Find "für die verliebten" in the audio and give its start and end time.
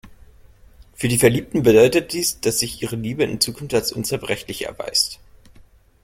0.95-1.61